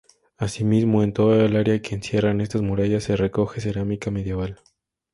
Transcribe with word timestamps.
Asimismo, 0.37 1.03
en 1.03 1.13
toda 1.13 1.45
el 1.45 1.55
área 1.55 1.79
que 1.79 1.93
encierran 1.93 2.41
estas 2.41 2.63
murallas 2.63 3.03
se 3.03 3.15
recoge 3.15 3.61
cerámica 3.61 4.09
medieval. 4.09 4.59